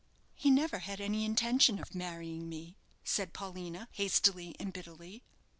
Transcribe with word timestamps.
"He 0.33 0.49
never 0.49 0.79
had 0.79 0.99
any 0.99 1.23
intention 1.25 1.77
of 1.77 1.93
marrying 1.93 2.49
me," 2.49 2.75
said 3.03 3.33
Paulina, 3.33 3.87
hastily 3.91 4.55
and 4.59 4.73
bitterly. 4.73 5.21